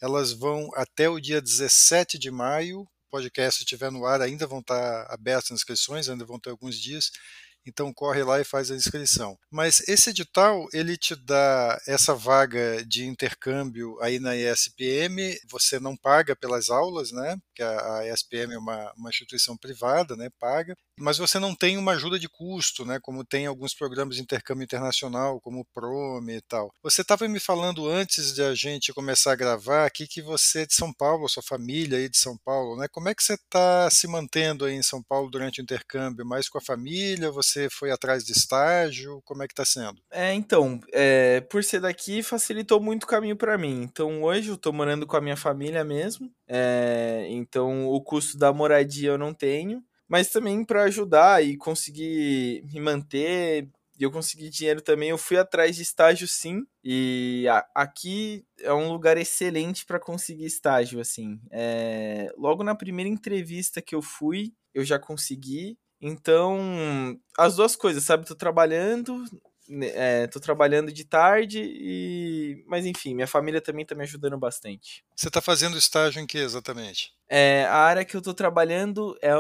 Elas 0.02 0.34
vão 0.34 0.70
até 0.75 1.08
o 1.08 1.20
dia 1.20 1.42
17 1.42 2.20
de 2.20 2.30
maio. 2.30 2.82
O 2.82 2.88
podcast 3.10 3.62
estiver 3.62 3.90
no 3.90 4.06
ar, 4.06 4.22
ainda 4.22 4.46
vão 4.46 4.60
estar 4.60 5.08
abertas 5.10 5.52
as 5.52 5.60
inscrições, 5.60 6.10
ainda 6.10 6.25
vão 6.25 6.38
ter 6.38 6.50
alguns 6.50 6.75
dias. 6.78 7.10
Então 7.65 7.93
corre 7.93 8.24
lá 8.24 8.39
e 8.39 8.43
faz 8.43 8.70
a 8.72 8.75
inscrição. 8.75 9.38
Mas 9.50 9.82
esse 9.88 10.10
edital 10.10 10.67
ele 10.74 10.98
te 10.98 11.15
dá 11.15 11.79
essa 11.88 12.13
vaga 12.13 12.84
de 12.86 13.05
intercâmbio 13.05 13.98
aí 14.01 14.20
na 14.20 14.36
ESPM. 14.36 15.38
Você 15.50 15.79
não 15.79 15.96
paga 15.96 16.36
pelas 16.36 16.70
aulas, 16.70 17.12
né? 17.12 17.38
Porque 17.48 17.63
a 17.63 18.08
ESPM 18.08 18.53
é 18.53 18.58
uma, 18.58 18.93
uma 18.98 19.10
instituição 19.10 19.55
privada, 19.58 20.15
né? 20.15 20.29
Paga. 20.39 20.75
Mas 20.98 21.18
você 21.18 21.40
não 21.40 21.56
tem 21.56 21.78
uma 21.78 21.94
ajuda 21.94 22.20
de 22.20 22.30
custo, 22.30 22.86
né, 22.86 23.00
como 23.02 23.26
tem 23.26 23.46
alguns 23.46 23.74
programas 23.74 24.16
de 24.16 24.22
intercâmbio 24.22 24.64
internacional, 24.64 25.40
como 25.42 25.62
o 25.62 25.66
Prome 25.74 26.38
e 26.38 26.42
tal. 26.42 26.72
Você 26.84 27.02
estava 27.02 27.28
me 27.28 27.40
falando 27.40 27.88
antes 27.88 28.34
de 28.34 28.42
a 28.42 28.54
gente 28.54 28.94
começar 28.94 29.34
a 29.34 29.36
gravar 29.36 29.86
aqui 29.86 30.08
que 30.08 30.22
você 30.22 30.62
é 30.62 30.66
de 30.66 30.74
São 30.74 30.94
Paulo, 30.94 31.30
sua 31.30 31.44
família 31.44 31.98
aí 31.98 32.10
de 32.10 32.18
São 32.18 32.38
Paulo, 32.44 32.78
né? 32.78 32.88
Como 32.92 33.10
é 33.10 33.16
que 33.16 33.24
você 33.24 33.34
está 33.34 33.90
se 33.90 34.08
mantendo 34.08 34.66
aí 34.66 34.74
em 34.74 34.84
São 34.84 35.02
Paulo 35.02 35.30
durante 35.30 35.60
o 35.60 35.64
intercâmbio? 35.64 36.26
Mais 36.26 36.48
com 36.48 36.58
a 36.58 36.62
família? 36.62 37.32
Você 37.32 37.70
foi 37.70 37.92
atrás 37.92 38.24
de 38.24 38.32
estágio? 38.32 39.22
Como 39.26 39.44
é 39.44 39.48
que 39.48 39.54
está 39.54 39.66
sendo? 39.66 40.02
É, 40.12 40.34
então, 40.34 40.80
é, 40.92 41.42
por 41.42 41.64
ser 41.64 41.82
daqui 41.82 42.22
facilitou 42.24 42.80
muito 42.80 43.04
o 43.04 43.08
caminho 43.08 43.36
para 43.36 43.58
mim. 43.58 43.82
Então 43.84 44.24
hoje 44.24 44.50
eu 44.50 44.56
estou 44.56 44.74
morando 44.74 45.06
com 45.08 45.18
a 45.18 45.22
minha 45.22 45.38
família 45.38 45.84
mesmo. 45.84 46.32
É, 46.48 47.26
então 47.30 47.88
o 47.88 48.02
custo 48.02 48.38
da 48.38 48.54
moradia 48.54 49.10
eu 49.10 49.18
não 49.18 49.34
tenho 49.34 49.84
mas 50.13 50.29
também 50.29 50.63
para 50.63 50.84
ajudar 50.84 51.43
e 51.43 51.58
conseguir 51.58 52.63
me 52.72 52.79
manter 52.79 53.67
e 54.00 54.03
eu 54.03 54.12
consegui 54.12 54.48
dinheiro 54.48 54.79
também. 54.79 55.10
Eu 55.10 55.17
fui 55.17 55.39
atrás 55.39 55.75
de 55.75 55.82
estágio 55.82 56.27
sim, 56.27 56.67
e 56.84 57.48
a, 57.50 57.65
aqui 57.74 58.46
é 58.60 58.72
um 58.72 58.91
lugar 58.91 59.17
excelente 59.17 59.84
para 59.84 60.00
conseguir 60.00 60.46
estágio. 60.46 61.00
Assim, 61.00 61.39
é, 61.50 62.32
logo 62.38 62.63
na 62.63 62.75
primeira 62.75 63.10
entrevista 63.10 63.82
que 63.82 63.96
eu 63.96 64.03
fui, 64.03 64.53
eu 64.72 64.86
já 64.86 65.00
consegui. 65.00 65.79
Então, 66.00 67.20
as 67.36 67.55
duas 67.55 67.75
coisas, 67.75 68.03
sabe? 68.03 68.27
Tô 68.27 68.36
trabalhando, 68.36 69.25
né, 69.67 69.88
é, 69.96 70.27
tô 70.27 70.39
trabalhando 70.39 70.91
de 70.91 71.05
tarde 71.05 71.60
e. 71.60 72.63
Mas 72.67 72.86
enfim, 72.86 73.15
minha 73.15 73.25
família 73.25 73.60
também 73.60 73.84
tá 73.84 73.96
me 73.96 74.03
ajudando 74.03 74.38
bastante. 74.38 75.03
Você 75.15 75.32
tá 75.32 75.41
fazendo 75.41 75.75
estágio 75.75 76.22
em 76.22 76.27
que 76.27 76.38
exatamente? 76.38 77.12
É, 77.27 77.65
a 77.65 77.77
área 77.77 78.05
que 78.05 78.15
eu 78.15 78.22
tô 78.22 78.32
trabalhando 78.32 79.17
é 79.20 79.34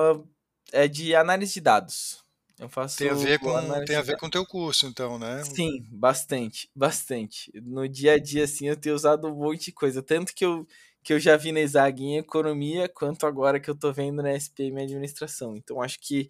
é 0.73 0.87
de 0.87 1.15
análise 1.15 1.53
de 1.53 1.61
dados. 1.61 2.23
Eu 2.59 2.69
faço 2.69 2.97
tem 2.97 3.09
a 3.09 3.13
ver 3.13 3.39
com 3.39 3.53
tem 3.85 3.95
a 3.95 4.01
ver 4.01 4.17
com 4.17 4.29
teu 4.29 4.45
curso, 4.45 4.85
então, 4.85 5.17
né? 5.17 5.43
Sim, 5.43 5.85
bastante, 5.89 6.69
bastante. 6.75 7.51
No 7.55 7.87
dia 7.87 8.13
a 8.13 8.19
dia, 8.19 8.43
assim, 8.43 8.67
eu 8.67 8.75
tenho 8.75 8.95
usado 8.95 9.27
um 9.27 9.35
monte 9.35 9.65
de 9.65 9.71
coisa, 9.71 10.03
tanto 10.03 10.33
que 10.33 10.45
eu 10.45 10.67
que 11.03 11.11
eu 11.11 11.19
já 11.19 11.35
vi 11.35 11.51
na 11.51 11.59
Exag 11.59 12.01
em 12.01 12.17
economia, 12.17 12.87
quanto 12.87 13.27
agora 13.27 13.59
que 13.59 13.69
eu 13.69 13.75
tô 13.75 13.91
vendo 13.91 14.23
na 14.23 14.31
SPM 14.33 14.81
administração. 14.81 15.55
Então, 15.57 15.81
acho 15.81 15.99
que 15.99 16.29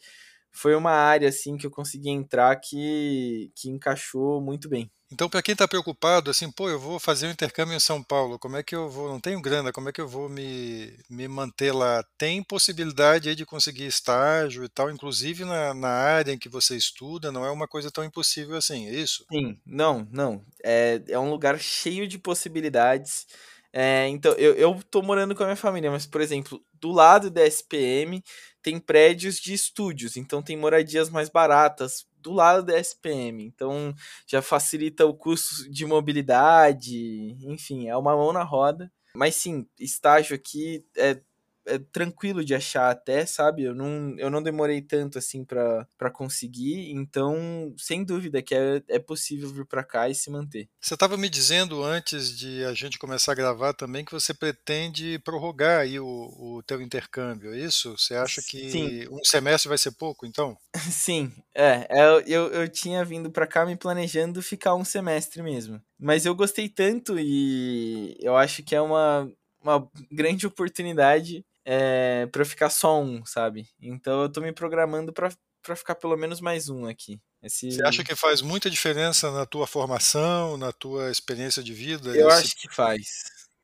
foi 0.53 0.75
uma 0.75 0.91
área 0.91 1.29
assim 1.29 1.57
que 1.57 1.65
eu 1.65 1.71
consegui 1.71 2.09
entrar 2.09 2.55
que 2.57 3.51
que 3.55 3.69
encaixou 3.69 4.41
muito 4.41 4.69
bem. 4.69 4.91
Então, 5.13 5.29
para 5.29 5.43
quem 5.43 5.53
está 5.53 5.67
preocupado, 5.67 6.31
assim, 6.31 6.49
pô, 6.51 6.67
eu 6.67 6.79
vou 6.79 6.99
fazer 6.99 7.27
um 7.27 7.31
intercâmbio 7.31 7.75
em 7.75 7.79
São 7.79 8.01
Paulo, 8.01 8.39
como 8.39 8.57
é 8.57 8.63
que 8.63 8.73
eu 8.73 8.89
vou? 8.89 9.07
Não 9.09 9.19
tenho 9.19 9.39
grana, 9.39 9.71
como 9.71 9.87
é 9.87 9.91
que 9.91 10.01
eu 10.01 10.07
vou 10.07 10.27
me, 10.27 10.91
me 11.07 11.27
manter 11.27 11.71
lá? 11.71 12.03
Tem 12.17 12.41
possibilidade 12.41 13.29
aí 13.29 13.35
de 13.35 13.45
conseguir 13.45 13.85
estágio 13.85 14.63
e 14.63 14.69
tal, 14.69 14.89
inclusive 14.89 15.45
na, 15.45 15.71
na 15.75 15.89
área 15.89 16.31
em 16.31 16.37
que 16.37 16.49
você 16.49 16.75
estuda, 16.75 17.31
não 17.31 17.45
é 17.45 17.51
uma 17.51 17.67
coisa 17.67 17.91
tão 17.91 18.03
impossível 18.03 18.57
assim, 18.57 18.87
é 18.87 18.95
isso? 18.95 19.23
Sim, 19.31 19.55
não, 19.63 20.07
não. 20.11 20.41
É, 20.63 20.99
é 21.07 21.19
um 21.19 21.29
lugar 21.29 21.59
cheio 21.59 22.07
de 22.07 22.17
possibilidades. 22.17 23.27
É, 23.71 24.07
então, 24.07 24.33
eu, 24.33 24.55
eu 24.55 24.79
tô 24.89 25.03
morando 25.03 25.35
com 25.35 25.43
a 25.43 25.47
minha 25.47 25.55
família, 25.55 25.91
mas, 25.91 26.07
por 26.07 26.21
exemplo, 26.21 26.59
do 26.73 26.91
lado 26.91 27.29
da 27.29 27.45
SPM 27.45 28.23
tem 28.63 28.79
prédios 28.79 29.35
de 29.35 29.53
estúdios, 29.53 30.15
então 30.15 30.41
tem 30.41 30.57
moradias 30.57 31.09
mais 31.09 31.29
baratas 31.29 32.07
do 32.17 32.31
lado 32.31 32.65
da 32.65 32.79
SPM. 32.79 33.43
Então 33.43 33.93
já 34.25 34.41
facilita 34.41 35.05
o 35.05 35.13
custo 35.13 35.69
de 35.69 35.85
mobilidade, 35.85 37.37
enfim, 37.41 37.89
é 37.89 37.97
uma 37.97 38.15
mão 38.15 38.31
na 38.31 38.43
roda. 38.43 38.91
Mas 39.15 39.35
sim, 39.35 39.67
estágio 39.77 40.35
aqui 40.35 40.83
é 40.97 41.21
é 41.65 41.79
tranquilo 41.79 42.43
de 42.43 42.53
achar 42.53 42.89
até, 42.89 43.25
sabe? 43.25 43.63
Eu 43.63 43.73
não, 43.73 44.15
eu 44.17 44.29
não 44.29 44.41
demorei 44.41 44.81
tanto 44.81 45.17
assim 45.17 45.43
para 45.45 46.11
conseguir, 46.11 46.91
então 46.91 47.73
sem 47.77 48.03
dúvida 48.03 48.41
que 48.41 48.53
é, 48.53 48.81
é 48.89 48.99
possível 48.99 49.49
vir 49.49 49.65
para 49.65 49.83
cá 49.83 50.09
e 50.09 50.15
se 50.15 50.29
manter. 50.29 50.69
Você 50.81 50.93
estava 50.93 51.17
me 51.17 51.29
dizendo 51.29 51.83
antes 51.83 52.37
de 52.37 52.63
a 52.65 52.73
gente 52.73 52.99
começar 52.99 53.31
a 53.31 53.35
gravar 53.35 53.73
também 53.73 54.03
que 54.03 54.11
você 54.11 54.33
pretende 54.33 55.19
prorrogar 55.19 55.81
aí 55.81 55.99
o, 55.99 56.05
o 56.05 56.63
teu 56.63 56.81
intercâmbio, 56.81 57.53
é 57.53 57.59
isso? 57.59 57.97
Você 57.97 58.15
acha 58.15 58.41
que 58.41 58.69
Sim. 58.69 59.07
um 59.09 59.23
semestre 59.23 59.69
vai 59.69 59.77
ser 59.77 59.91
pouco, 59.91 60.25
então? 60.25 60.57
Sim, 60.91 61.31
é. 61.55 61.87
é 61.89 62.23
eu, 62.27 62.51
eu 62.51 62.67
tinha 62.67 63.03
vindo 63.05 63.31
para 63.31 63.47
cá 63.47 63.65
me 63.65 63.75
planejando 63.75 64.41
ficar 64.41 64.75
um 64.75 64.85
semestre 64.85 65.41
mesmo. 65.41 65.81
Mas 65.99 66.25
eu 66.25 66.35
gostei 66.35 66.67
tanto 66.67 67.17
e 67.17 68.17
eu 68.19 68.35
acho 68.35 68.63
que 68.63 68.75
é 68.75 68.81
uma, 68.81 69.29
uma 69.61 69.89
grande 70.11 70.45
oportunidade 70.45 71.45
é, 71.65 72.27
para 72.31 72.41
eu 72.41 72.45
ficar 72.45 72.69
só 72.69 73.01
um, 73.01 73.25
sabe? 73.25 73.67
Então 73.81 74.23
eu 74.23 74.29
tô 74.29 74.41
me 74.41 74.51
programando 74.51 75.13
para 75.13 75.29
para 75.63 75.77
ficar 75.77 75.95
pelo 75.95 76.17
menos 76.17 76.41
mais 76.41 76.67
um 76.67 76.85
aqui. 76.85 77.19
Esse... 77.41 77.71
Você 77.71 77.83
acha 77.85 78.03
que 78.03 78.15
faz 78.15 78.41
muita 78.41 78.69
diferença 78.69 79.31
na 79.31 79.45
tua 79.45 79.65
formação, 79.65 80.57
na 80.57 80.73
tua 80.73 81.09
experiência 81.09 81.63
de 81.63 81.73
vida? 81.73 82.09
Eu 82.09 82.27
esse... 82.27 82.37
acho 82.41 82.55
que 82.57 82.67
faz. 82.67 83.07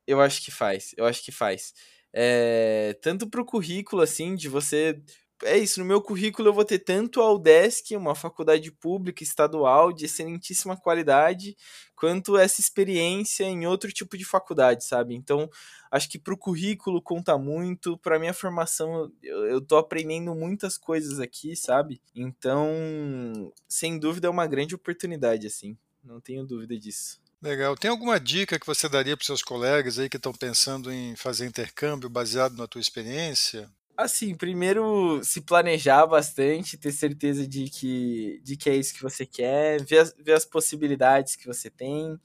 Eu 0.06 0.20
acho 0.20 0.42
que 0.42 0.50
faz. 0.50 0.94
Eu 0.96 1.04
acho 1.04 1.22
que 1.22 1.30
faz. 1.30 1.74
É... 2.12 2.96
Tanto 3.02 3.28
pro 3.28 3.44
currículo, 3.44 4.00
assim, 4.00 4.34
de 4.34 4.48
você 4.48 4.98
é 5.42 5.58
isso, 5.58 5.80
no 5.80 5.86
meu 5.86 6.00
currículo 6.00 6.48
eu 6.48 6.52
vou 6.52 6.64
ter 6.64 6.78
tanto 6.78 7.20
a 7.20 7.32
UDESC, 7.32 7.96
uma 7.96 8.14
faculdade 8.14 8.70
pública 8.70 9.22
estadual 9.22 9.92
de 9.92 10.04
excelentíssima 10.04 10.76
qualidade, 10.76 11.56
quanto 11.94 12.36
essa 12.36 12.60
experiência 12.60 13.44
em 13.44 13.66
outro 13.66 13.92
tipo 13.92 14.16
de 14.16 14.24
faculdade, 14.24 14.84
sabe? 14.84 15.14
Então, 15.14 15.50
acho 15.90 16.08
que 16.08 16.18
para 16.18 16.34
o 16.34 16.38
currículo 16.38 17.02
conta 17.02 17.36
muito, 17.36 17.98
para 17.98 18.18
minha 18.18 18.34
formação 18.34 19.12
eu, 19.22 19.60
tô 19.60 19.76
aprendendo 19.76 20.34
muitas 20.34 20.78
coisas 20.78 21.20
aqui, 21.20 21.54
sabe? 21.56 22.00
Então, 22.14 23.52
sem 23.68 23.98
dúvida 23.98 24.28
é 24.28 24.30
uma 24.30 24.46
grande 24.46 24.74
oportunidade, 24.74 25.46
assim, 25.46 25.76
não 26.02 26.20
tenho 26.20 26.46
dúvida 26.46 26.78
disso. 26.78 27.20
Legal. 27.42 27.74
Tem 27.74 27.90
alguma 27.90 28.20
dica 28.20 28.58
que 28.58 28.66
você 28.66 28.88
daria 28.88 29.16
para 29.16 29.24
seus 29.24 29.42
colegas 29.42 29.98
aí 29.98 30.10
que 30.10 30.18
estão 30.18 30.32
pensando 30.32 30.92
em 30.92 31.16
fazer 31.16 31.46
intercâmbio 31.46 32.10
baseado 32.10 32.54
na 32.54 32.66
tua 32.66 32.82
experiência? 32.82 33.70
Assim, 34.00 34.34
primeiro 34.34 35.22
se 35.22 35.42
planejar 35.42 36.06
bastante, 36.06 36.78
ter 36.78 36.90
certeza 36.90 37.46
de 37.46 37.68
que, 37.68 38.40
de 38.42 38.56
que 38.56 38.70
é 38.70 38.74
isso 38.74 38.94
que 38.94 39.02
você 39.02 39.26
quer, 39.26 39.84
ver 39.84 39.98
as, 39.98 40.14
ver 40.18 40.32
as 40.32 40.46
possibilidades 40.46 41.36
que 41.36 41.46
você 41.46 41.68
tem. 41.68 42.18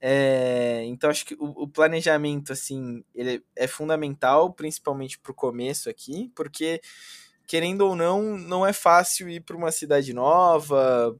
É, 0.00 0.82
então, 0.86 1.10
acho 1.10 1.26
que 1.26 1.34
o, 1.34 1.64
o, 1.64 1.68
planejamento, 1.68 2.50
assim, 2.50 3.04
ele 3.14 3.44
é 3.54 3.66
fundamental, 3.66 4.54
principalmente 4.54 5.18
para 5.18 5.32
o 5.32 5.34
começo 5.34 5.90
aqui, 5.90 6.32
porque, 6.34 6.80
querendo 7.46 7.82
ou 7.82 7.94
não, 7.94 8.38
não 8.38 8.66
é 8.66 8.72
fácil 8.72 9.28
ir 9.28 9.40
para 9.40 9.56
uma 9.56 9.70
cidade 9.70 10.14
nova, 10.14 11.14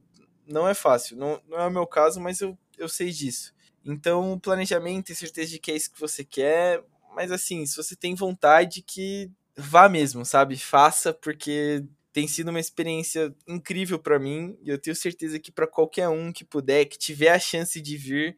não 0.47 0.67
é 0.67 0.73
fácil. 0.73 1.15
Não, 1.17 1.39
não 1.47 1.59
é 1.59 1.67
o 1.67 1.71
meu 1.71 1.85
caso, 1.85 2.19
mas 2.19 2.41
eu, 2.41 2.57
eu 2.79 2.89
sei 2.89 3.11
disso. 3.11 3.53
Então, 3.85 4.39
planejamento, 4.39 5.05
ter 5.05 5.15
certeza 5.15 5.51
de 5.51 5.59
que 5.59 5.71
é 5.71 5.75
isso 5.75 5.91
que 5.91 5.99
você 5.99 6.23
quer, 6.23 6.83
mas 7.15 7.31
assim, 7.31 7.63
se 7.67 7.77
você 7.77 7.95
tem 7.95 8.15
vontade 8.15 8.81
que 8.81 9.31
vá 9.57 9.87
mesmo, 9.89 10.25
sabe? 10.25 10.57
Faça 10.57 11.13
porque 11.13 11.83
tem 12.11 12.27
sido 12.27 12.49
uma 12.49 12.59
experiência 12.59 13.33
incrível 13.47 13.97
para 13.97 14.19
mim 14.19 14.57
e 14.61 14.69
eu 14.69 14.77
tenho 14.77 14.95
certeza 14.95 15.39
que 15.39 15.51
para 15.51 15.67
qualquer 15.67 16.07
um 16.09 16.31
que 16.31 16.45
puder, 16.45 16.85
que 16.85 16.97
tiver 16.97 17.29
a 17.29 17.39
chance 17.39 17.81
de 17.81 17.97
vir, 17.97 18.37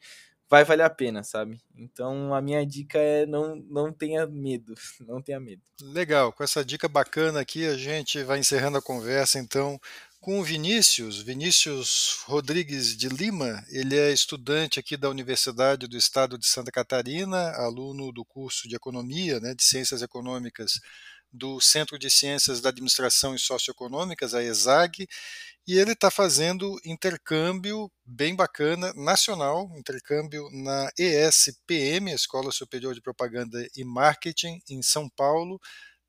vai 0.50 0.63
valer 0.63 0.84
a 0.84 0.89
pena, 0.89 1.24
sabe? 1.24 1.60
Então 1.75 2.34
a 2.34 2.41
minha 2.41 2.65
dica 2.65 2.98
é 2.98 3.25
não, 3.25 3.55
não 3.55 3.91
tenha 3.91 4.25
medo, 4.27 4.74
não 5.05 5.22
tenha 5.22 5.39
medo. 5.39 5.62
Legal, 5.81 6.31
com 6.31 6.43
essa 6.43 6.63
dica 6.63 6.88
bacana 6.88 7.41
aqui 7.41 7.65
a 7.65 7.75
gente 7.75 8.24
vai 8.24 8.39
encerrando 8.39 8.77
a 8.77 8.81
conversa 8.81 9.39
então 9.39 9.79
com 10.25 10.39
o 10.39 10.44
Vinícius, 10.44 11.22
Vinícius 11.22 12.24
Rodrigues 12.25 12.98
de 12.98 13.08
Lima, 13.08 13.63
ele 13.70 13.96
é 13.96 14.12
estudante 14.12 14.79
aqui 14.79 14.98
da 14.98 15.08
Universidade 15.08 15.88
do 15.88 15.96
Estado 15.96 16.36
de 16.36 16.48
Santa 16.48 16.72
Catarina, 16.72 17.51
aluno 17.51 18.12
do 18.12 18.25
curso 18.25 18.67
de 18.67 18.75
Economia, 18.75 19.39
né, 19.39 19.53
de 19.53 19.63
Ciências 19.63 20.01
Econômicas 20.01 20.79
do 21.32 21.62
Centro 21.62 22.00
de 22.00 22.10
Ciências 22.10 22.60
da 22.60 22.70
Administração 22.70 23.36
e 23.36 23.39
Socioeconômicas, 23.39 24.34
a 24.34 24.41
ESAG, 24.41 25.08
e 25.67 25.77
ele 25.77 25.91
está 25.91 26.10
fazendo 26.10 26.75
intercâmbio 26.84 27.91
bem 28.03 28.36
bacana, 28.36 28.91
nacional, 28.96 29.72
intercâmbio 29.77 30.50
na 30.51 30.89
ESPM, 30.98 32.12
Escola 32.12 32.51
Superior 32.51 32.96
de 32.96 33.01
Propaganda 33.01 33.63
e 33.75 33.84
Marketing, 33.84 34.60
em 34.67 34.82
São 34.82 35.08
Paulo, 35.08 35.62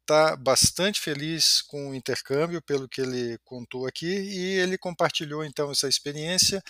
está 0.06 0.36
bastante 0.36 1.00
feliz 1.00 1.60
com 1.62 1.90
o 1.90 1.94
intercâmbio, 1.94 2.62
pelo 2.62 2.88
que 2.88 3.00
ele 3.00 3.36
contou 3.44 3.86
aqui, 3.86 4.06
e 4.06 4.58
ele 4.60 4.78
compartilhou 4.78 5.44
então 5.44 5.70
essa 5.72 5.88
experiência, 5.88 6.62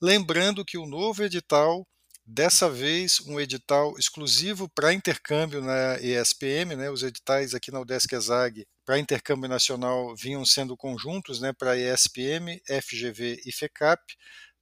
lembrando 0.00 0.64
que 0.64 0.78
o 0.78 0.86
novo 0.86 1.24
edital, 1.24 1.86
dessa 2.24 2.70
vez 2.70 3.20
um 3.26 3.40
edital 3.40 3.98
exclusivo 3.98 4.68
para 4.68 4.94
intercâmbio 4.94 5.60
na 5.60 5.98
ESPM, 6.00 6.76
né, 6.76 6.88
os 6.88 7.02
editais 7.02 7.52
aqui 7.52 7.70
na 7.72 7.80
UDESC 7.80 8.14
ESAG 8.14 8.64
para 8.86 8.98
intercâmbio 8.98 9.48
nacional 9.48 10.14
vinham 10.14 10.44
sendo 10.44 10.76
conjuntos 10.76 11.40
né, 11.40 11.52
para 11.52 11.76
ESPM, 11.76 12.62
FGV 12.66 13.40
e 13.44 13.52
FECAP. 13.52 14.00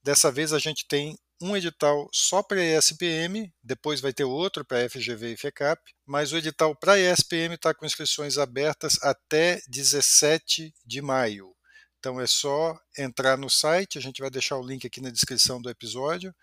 Dessa 0.01 0.31
vez 0.31 0.51
a 0.53 0.59
gente 0.59 0.85
tem 0.87 1.17
um 1.43 1.57
edital 1.57 2.07
só 2.11 2.41
para 2.41 2.59
a 2.61 2.77
ESPM, 2.77 3.53
depois 3.61 3.99
vai 3.99 4.13
ter 4.13 4.23
outro 4.23 4.63
para 4.63 4.83
a 4.83 4.89
FGV 4.89 5.33
e 5.33 5.37
FECAP, 5.37 5.81
mas 6.05 6.31
o 6.31 6.37
edital 6.37 6.73
para 6.73 6.93
a 6.93 6.99
ESPM 6.99 7.55
está 7.55 7.73
com 7.73 7.85
inscrições 7.85 8.37
abertas 8.37 8.97
até 9.03 9.61
17 9.67 10.73
de 10.85 11.01
maio. 11.01 11.53
Então 11.99 12.19
é 12.19 12.27
só 12.27 12.79
entrar 12.97 13.37
no 13.37 13.49
site, 13.49 13.97
a 13.97 14.01
gente 14.01 14.21
vai 14.21 14.29
deixar 14.29 14.57
o 14.57 14.65
link 14.65 14.87
aqui 14.87 15.01
na 15.01 15.09
descrição 15.09 15.61
do 15.61 15.69
episódio, 15.69 16.33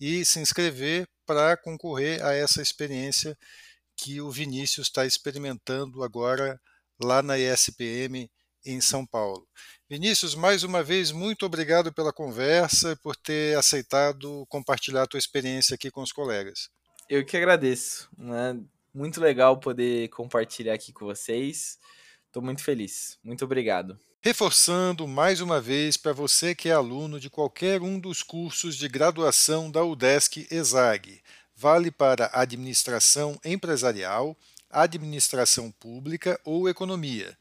e 0.00 0.24
se 0.24 0.38
inscrever 0.38 1.08
para 1.26 1.56
concorrer 1.56 2.24
a 2.24 2.32
essa 2.32 2.62
experiência 2.62 3.36
que 3.96 4.20
o 4.20 4.30
Vinícius 4.30 4.86
está 4.86 5.04
experimentando 5.04 6.02
agora 6.04 6.60
lá 7.02 7.22
na 7.22 7.38
ESPM 7.38 8.30
em 8.64 8.80
São 8.80 9.06
Paulo. 9.06 9.46
Vinícius, 9.88 10.34
mais 10.34 10.62
uma 10.64 10.82
vez, 10.82 11.12
muito 11.12 11.44
obrigado 11.44 11.92
pela 11.92 12.12
conversa 12.12 12.92
e 12.92 12.96
por 12.96 13.14
ter 13.14 13.56
aceitado 13.56 14.46
compartilhar 14.48 15.02
a 15.02 15.06
tua 15.06 15.18
experiência 15.18 15.74
aqui 15.74 15.90
com 15.90 16.02
os 16.02 16.12
colegas. 16.12 16.70
Eu 17.08 17.24
que 17.24 17.36
agradeço. 17.36 18.08
Né? 18.16 18.58
Muito 18.94 19.20
legal 19.20 19.60
poder 19.60 20.08
compartilhar 20.08 20.74
aqui 20.74 20.92
com 20.92 21.04
vocês. 21.04 21.78
Estou 22.26 22.42
muito 22.42 22.64
feliz. 22.64 23.18
Muito 23.22 23.44
obrigado. 23.44 23.98
Reforçando 24.20 25.06
mais 25.06 25.42
uma 25.42 25.60
vez 25.60 25.98
para 25.98 26.14
você 26.14 26.54
que 26.54 26.70
é 26.70 26.72
aluno 26.72 27.20
de 27.20 27.28
qualquer 27.28 27.82
um 27.82 28.00
dos 28.00 28.22
cursos 28.22 28.74
de 28.76 28.88
graduação 28.88 29.70
da 29.70 29.84
UDESC 29.84 30.48
ESAG, 30.50 31.20
vale 31.54 31.90
para 31.90 32.30
administração 32.32 33.38
empresarial, 33.44 34.34
administração 34.70 35.70
pública 35.70 36.40
ou 36.42 36.68
economia. 36.68 37.36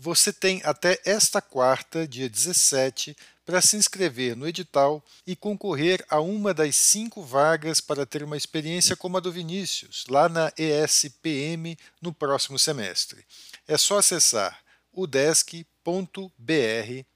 Você 0.00 0.32
tem 0.32 0.62
até 0.64 1.00
esta 1.04 1.42
quarta, 1.42 2.06
dia 2.06 2.28
17, 2.28 3.16
para 3.44 3.60
se 3.60 3.76
inscrever 3.76 4.36
no 4.36 4.46
edital 4.46 5.04
e 5.26 5.34
concorrer 5.34 6.04
a 6.08 6.20
uma 6.20 6.54
das 6.54 6.76
cinco 6.76 7.20
vagas 7.20 7.80
para 7.80 8.06
ter 8.06 8.22
uma 8.22 8.36
experiência 8.36 8.94
como 8.94 9.16
a 9.16 9.20
do 9.20 9.32
Vinícius, 9.32 10.04
lá 10.08 10.28
na 10.28 10.52
ESPM 10.56 11.76
no 12.00 12.12
próximo 12.12 12.60
semestre. 12.60 13.24
É 13.66 13.76
só 13.76 13.98
acessar 13.98 14.62
udesc.br 14.92 15.48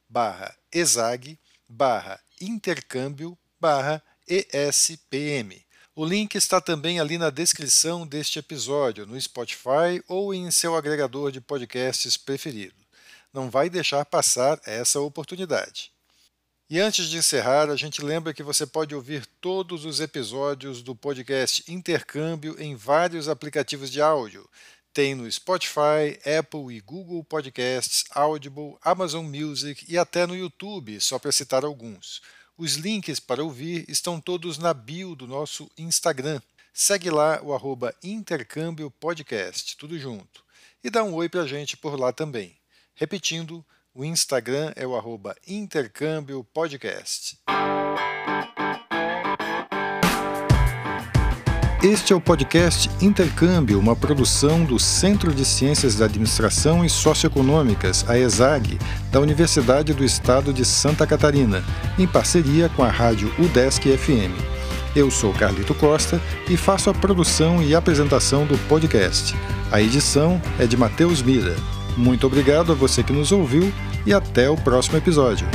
barra 0.08 0.56
exag 0.72 1.38
barra 1.68 2.20
intercâmbio 2.40 3.38
barra 3.60 4.02
ESPM. 4.26 5.64
O 5.94 6.06
link 6.06 6.36
está 6.36 6.58
também 6.58 6.98
ali 6.98 7.18
na 7.18 7.28
descrição 7.28 8.06
deste 8.06 8.38
episódio, 8.38 9.04
no 9.04 9.20
Spotify 9.20 10.02
ou 10.08 10.32
em 10.32 10.50
seu 10.50 10.74
agregador 10.74 11.30
de 11.30 11.38
podcasts 11.38 12.16
preferido. 12.16 12.82
Não 13.30 13.50
vai 13.50 13.68
deixar 13.68 14.02
passar 14.06 14.58
essa 14.64 15.00
oportunidade. 15.00 15.92
E 16.70 16.80
antes 16.80 17.10
de 17.10 17.18
encerrar, 17.18 17.68
a 17.68 17.76
gente 17.76 18.02
lembra 18.02 18.32
que 18.32 18.42
você 18.42 18.64
pode 18.64 18.94
ouvir 18.94 19.26
todos 19.38 19.84
os 19.84 20.00
episódios 20.00 20.80
do 20.82 20.96
podcast 20.96 21.62
Intercâmbio 21.70 22.56
em 22.58 22.74
vários 22.74 23.28
aplicativos 23.28 23.90
de 23.90 24.00
áudio. 24.00 24.48
Tem 24.94 25.14
no 25.14 25.30
Spotify, 25.30 26.18
Apple 26.38 26.74
e 26.74 26.80
Google 26.80 27.22
Podcasts, 27.22 28.06
Audible, 28.12 28.78
Amazon 28.80 29.26
Music 29.26 29.84
e 29.86 29.98
até 29.98 30.26
no 30.26 30.34
YouTube, 30.34 30.98
só 31.02 31.18
para 31.18 31.30
citar 31.32 31.66
alguns. 31.66 32.22
Os 32.56 32.74
links 32.74 33.18
para 33.18 33.42
ouvir 33.42 33.84
estão 33.88 34.20
todos 34.20 34.58
na 34.58 34.74
bio 34.74 35.14
do 35.16 35.26
nosso 35.26 35.70
Instagram. 35.76 36.40
Segue 36.72 37.10
lá 37.10 37.40
o 37.42 37.54
arroba 37.54 37.94
Intercâmbio 38.02 38.90
Podcast, 38.90 39.76
tudo 39.76 39.98
junto. 39.98 40.44
E 40.84 40.90
dá 40.90 41.02
um 41.02 41.14
oi 41.14 41.28
para 41.28 41.42
a 41.42 41.46
gente 41.46 41.76
por 41.76 41.98
lá 41.98 42.12
também. 42.12 42.56
Repetindo, 42.94 43.64
o 43.94 44.04
Instagram 44.04 44.72
é 44.76 44.86
o 44.86 44.96
arroba 44.96 45.36
Intercâmbio 45.46 46.44
Podcast. 46.44 47.38
Este 51.82 52.12
é 52.12 52.16
o 52.16 52.20
podcast 52.20 52.88
Intercâmbio, 53.04 53.76
uma 53.76 53.96
produção 53.96 54.64
do 54.64 54.78
Centro 54.78 55.34
de 55.34 55.44
Ciências 55.44 55.96
da 55.96 56.04
Administração 56.04 56.84
e 56.84 56.88
Socioeconômicas, 56.88 58.08
a 58.08 58.16
ESAG, 58.16 58.78
da 59.10 59.18
Universidade 59.18 59.92
do 59.92 60.04
Estado 60.04 60.52
de 60.52 60.64
Santa 60.64 61.04
Catarina, 61.08 61.64
em 61.98 62.06
parceria 62.06 62.68
com 62.68 62.84
a 62.84 62.88
rádio 62.88 63.34
UDESC 63.36 63.98
FM. 63.98 64.30
Eu 64.94 65.10
sou 65.10 65.32
Carlito 65.32 65.74
Costa 65.74 66.20
e 66.48 66.56
faço 66.56 66.88
a 66.88 66.94
produção 66.94 67.60
e 67.60 67.74
apresentação 67.74 68.46
do 68.46 68.56
podcast. 68.68 69.34
A 69.72 69.82
edição 69.82 70.40
é 70.60 70.68
de 70.68 70.76
Matheus 70.76 71.20
Mira. 71.20 71.56
Muito 71.96 72.28
obrigado 72.28 72.70
a 72.70 72.76
você 72.76 73.02
que 73.02 73.12
nos 73.12 73.32
ouviu 73.32 73.72
e 74.06 74.14
até 74.14 74.48
o 74.48 74.56
próximo 74.56 74.98
episódio. 74.98 75.48